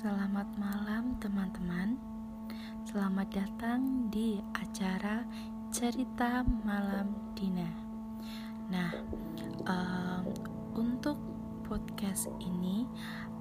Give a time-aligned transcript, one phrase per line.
[0.00, 1.92] Selamat malam teman-teman.
[2.88, 5.28] Selamat datang di acara
[5.68, 7.68] Cerita Malam Dina.
[8.72, 8.96] Nah,
[9.68, 10.24] um,
[10.72, 11.20] untuk
[11.68, 12.88] podcast ini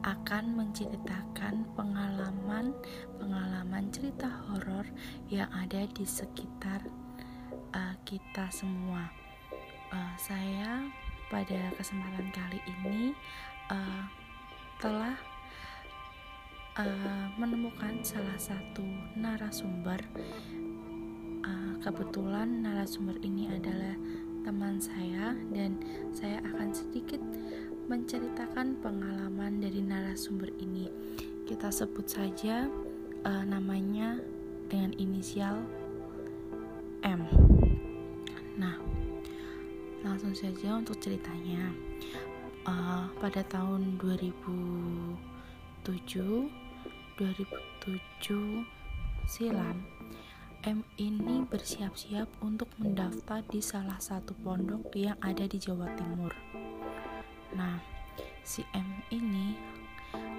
[0.03, 4.83] akan menceritakan pengalaman-pengalaman cerita horor
[5.31, 6.83] yang ada di sekitar
[7.71, 9.07] uh, kita semua.
[9.95, 10.83] Uh, Saya
[11.31, 13.15] pada kesempatan kali ini
[13.71, 14.03] uh,
[14.83, 15.15] telah
[16.77, 18.85] uh, menemukan salah satu
[19.17, 20.03] narasumber.
[21.39, 23.95] Uh, kebetulan narasumber ini adalah
[24.43, 25.79] teman saya dan
[26.13, 27.21] saya akan sedikit
[27.89, 30.91] menceritakan pengalaman dari narasumber ini.
[31.49, 32.69] Kita sebut saja
[33.25, 34.21] uh, namanya
[34.69, 35.65] dengan inisial
[37.01, 37.25] M.
[38.59, 38.75] Nah,
[40.05, 41.73] langsung saja untuk ceritanya.
[42.67, 43.97] Uh, pada tahun
[45.89, 48.61] 2007 2007
[49.25, 49.81] silam,
[50.61, 56.29] M ini bersiap-siap untuk mendaftar di salah satu pondok yang ada di Jawa Timur.
[57.57, 57.81] Nah,
[58.45, 59.57] si M ini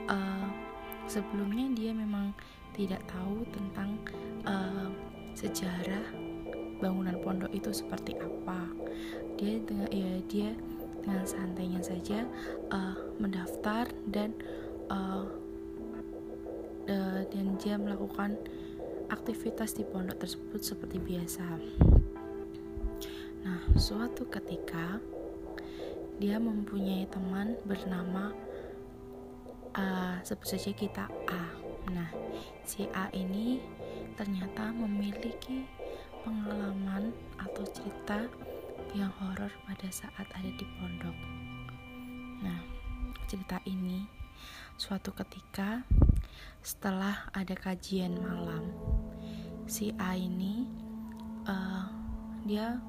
[0.06, 0.48] uh,
[1.10, 2.30] sebelumnya dia memang
[2.78, 3.98] tidak tahu tentang
[4.46, 4.86] uh,
[5.34, 6.14] sejarah
[6.78, 8.70] bangunan pondok itu seperti apa.
[9.34, 10.54] Dia dengan ya dia
[11.02, 12.22] dengan santainya saja
[12.70, 14.32] uh, mendaftar dan
[14.90, 15.24] uh,
[17.30, 18.34] dan dia melakukan
[19.10, 21.46] aktivitas di pondok tersebut seperti biasa.
[23.46, 25.00] Nah, suatu ketika
[26.20, 28.34] dia mempunyai teman bernama
[29.72, 31.44] uh, sebut saja kita A.
[31.90, 32.10] Nah,
[32.68, 33.62] si A ini
[34.14, 35.64] ternyata memiliki
[36.20, 38.28] pengalaman atau cerita
[38.92, 41.16] yang horor pada saat ada di pondok.
[42.44, 42.60] Nah,
[43.24, 44.19] cerita ini
[44.80, 45.84] suatu ketika
[46.64, 48.64] setelah ada kajian malam
[49.68, 50.64] si A ini
[51.44, 51.84] uh,
[52.48, 52.80] dia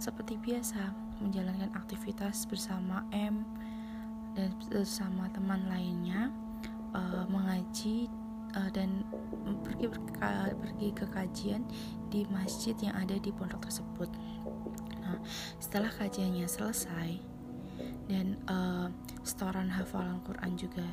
[0.00, 0.88] seperti biasa
[1.20, 3.44] menjalankan aktivitas bersama M
[4.32, 6.32] dan bersama teman lainnya
[6.96, 8.08] uh, mengaji
[8.56, 9.04] uh, dan
[9.60, 9.92] pergi
[10.56, 11.60] pergi ke kajian
[12.08, 14.08] di masjid yang ada di pondok tersebut.
[15.04, 15.20] Nah,
[15.60, 17.29] setelah kajiannya selesai
[18.10, 18.90] dan uh,
[19.22, 20.88] setoran hafalan Quran juga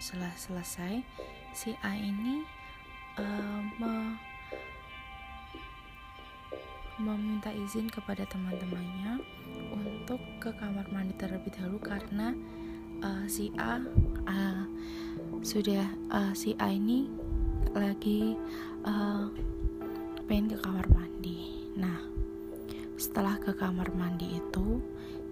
[0.00, 1.04] setelah selesai
[1.52, 2.40] si A ini
[3.20, 4.16] uh, me
[6.96, 9.20] meminta izin kepada teman-temannya
[9.68, 12.32] untuk ke kamar mandi terlebih dahulu karena
[13.04, 13.76] uh, si A
[14.24, 14.64] uh,
[15.44, 17.04] sudah uh, si A ini
[17.76, 18.32] lagi
[18.88, 19.28] uh,
[20.24, 21.68] pengen ke kamar mandi.
[21.76, 22.00] Nah,
[22.96, 24.80] setelah ke kamar mandi itu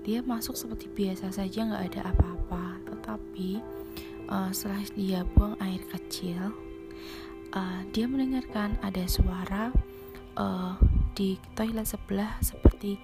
[0.04, 3.64] dia masuk seperti biasa saja nggak ada apa-apa, tetapi
[4.28, 6.52] uh, setelah dia buang air kecil
[7.56, 9.72] uh, dia mendengarkan ada suara
[10.36, 10.76] uh,
[11.14, 12.98] di toilet sebelah seperti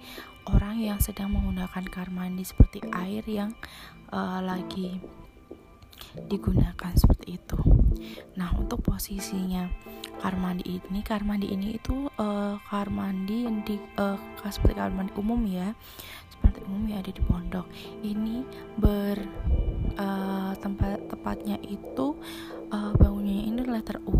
[0.51, 3.55] orang yang sedang menggunakan kamar mandi seperti air yang
[4.11, 4.99] uh, lagi
[6.15, 7.59] digunakan seperti itu.
[8.35, 9.69] Nah, untuk posisinya
[10.21, 14.17] kamar mandi ini, kamar mandi ini itu uh, kamar mandi yang di uh,
[14.47, 15.73] seperti kamar mandi umum ya,
[16.29, 17.67] seperti umum yang ada di pondok.
[18.03, 18.45] Ini
[18.77, 19.17] ber
[19.97, 22.15] uh, tempat tepatnya itu
[22.71, 24.15] uh, bangunannya ini letter U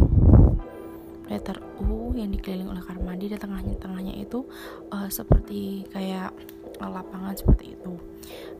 [1.31, 4.43] letter U yang dikelilingi oleh kamar mandi dan tengahnya tengahnya itu
[4.91, 6.35] uh, seperti kayak
[6.81, 7.95] lapangan seperti itu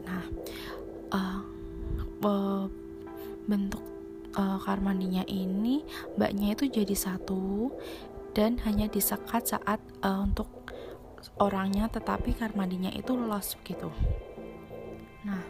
[0.08, 0.24] nah
[1.12, 1.40] uh,
[2.24, 2.66] uh,
[3.52, 3.84] bentuk
[4.40, 5.84] uh, kamar mandinya ini
[6.16, 7.76] mbaknya itu jadi satu
[8.32, 10.48] dan hanya disekat saat uh, untuk
[11.36, 13.92] orangnya tetapi kamar mandinya itu los gitu.
[15.28, 15.44] Nah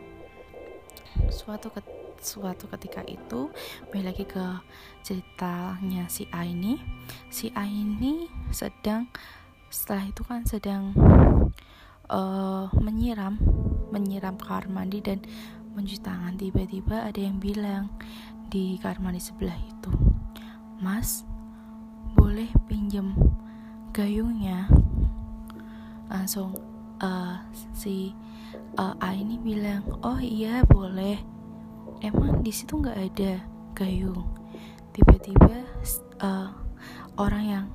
[1.30, 1.86] suatu ket,
[2.18, 3.54] suatu ketika itu
[3.94, 4.46] balik lagi ke
[5.06, 6.82] ceritanya si A ini
[7.30, 9.06] si A ini sedang
[9.72, 10.92] setelah itu kan sedang
[12.12, 13.40] uh, menyiram
[13.92, 15.24] menyiram kamar mandi dan
[15.73, 17.88] mencuci tangan tiba-tiba ada yang bilang
[18.52, 19.91] di kamar mandi sebelah itu
[20.82, 21.23] mas
[22.18, 23.16] boleh pinjam
[23.96, 24.68] gayungnya?
[26.08, 26.56] Langsung
[27.00, 27.40] uh,
[27.76, 28.12] si
[28.76, 31.20] uh, A ini bilang oh iya boleh.
[32.02, 33.44] Emang di situ nggak ada
[33.78, 34.26] gayung?
[34.91, 35.64] Tiba-tiba
[36.20, 36.50] uh,
[37.16, 37.66] orang yang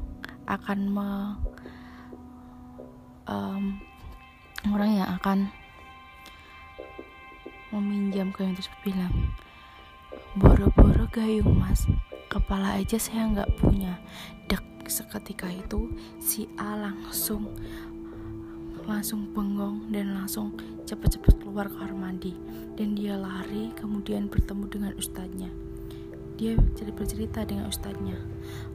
[0.47, 1.11] akan me,
[3.27, 3.81] um,
[4.73, 5.39] orang yang akan
[7.77, 9.13] meminjam gayung tersebut bilang
[10.37, 11.89] boro-boro gayung mas.
[12.29, 13.97] Kepala aja saya nggak punya.
[14.49, 15.89] Dek seketika itu
[16.21, 17.49] si A langsung
[18.87, 22.37] langsung bengong dan langsung cepat-cepat keluar kamar mandi.
[22.77, 25.49] Dan dia lari kemudian bertemu dengan ustadznya.
[26.37, 26.53] Dia
[26.93, 28.21] bercerita dengan ustadznya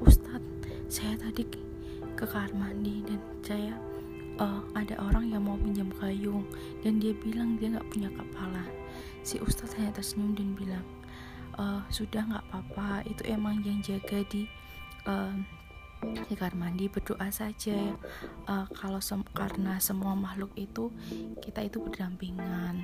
[0.02, 0.50] ustadz
[0.90, 1.46] saya tadi
[2.18, 3.74] ke kamar mandi dan saya
[4.42, 6.44] uh, ada orang yang mau pinjam gayung.
[6.82, 8.81] Dan dia bilang dia nggak punya kepala
[9.22, 10.86] si ustadz hanya tersenyum dan bilang
[11.58, 13.06] uh, sudah nggak apa-apa.
[13.08, 14.48] Itu emang yang jaga di
[15.08, 15.36] uh,
[16.02, 17.78] di kamar mandi berdoa saja.
[18.50, 20.90] Uh, kalau sem karena semua makhluk itu
[21.46, 22.82] kita itu berdampingan.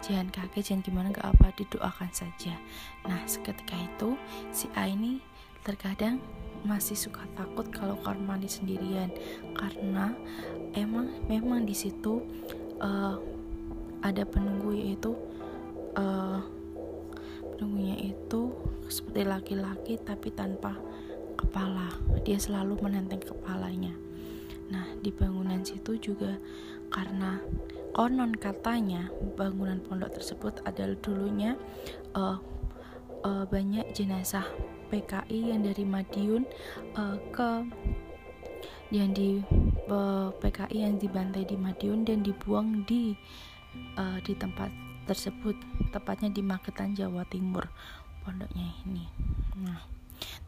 [0.00, 2.56] Jangan kaget jangan gimana nggak apa didoakan saja.
[3.04, 4.16] Nah seketika itu
[4.56, 5.20] si A ini
[5.60, 6.16] terkadang
[6.64, 9.12] masih suka takut kalau kamar mandi sendirian.
[9.52, 10.16] Karena
[10.72, 12.24] emang memang di situ
[12.80, 13.20] uh,
[14.00, 15.12] ada penunggu yaitu
[15.96, 16.42] uh,
[17.56, 18.52] penunggunya itu
[18.90, 20.76] seperti laki-laki tapi tanpa
[21.38, 21.88] kepala.
[22.26, 23.94] Dia selalu menenteng kepalanya.
[24.70, 26.38] Nah di bangunan situ juga
[26.90, 27.38] karena
[27.94, 31.58] konon katanya bangunan pondok tersebut adalah dulunya
[32.14, 32.38] uh,
[33.26, 34.46] uh, banyak jenazah
[34.90, 36.42] PKI yang dari Madiun
[36.98, 37.50] uh, ke
[38.90, 39.38] yang di
[39.86, 43.14] uh, PKI yang dibantai di Madiun dan dibuang di
[43.94, 45.58] uh, di tempat tersebut
[45.90, 47.66] tepatnya di Magetan Jawa Timur
[48.22, 49.10] pondoknya ini
[49.58, 49.82] nah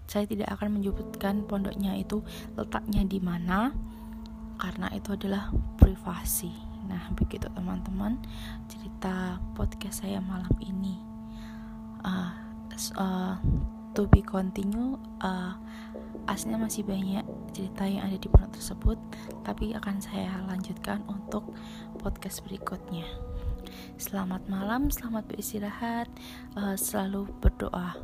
[0.06, 2.20] saya tidak akan menyebutkan pondoknya itu
[2.54, 3.72] letaknya di mana
[4.60, 5.50] karena itu adalah
[5.80, 6.52] privasi.
[6.86, 8.20] Nah, begitu teman-teman
[8.70, 11.00] cerita podcast saya malam ini.
[12.06, 12.30] Uh,
[12.94, 13.34] uh,
[13.96, 15.00] to be continue.
[15.18, 15.56] Uh,
[16.30, 18.98] aslinya masih banyak cerita yang ada di pondok tersebut,
[19.42, 21.50] tapi akan saya lanjutkan untuk
[21.98, 23.08] podcast berikutnya.
[23.96, 26.08] Selamat malam, selamat beristirahat,
[26.56, 27.96] uh, selalu berdoa.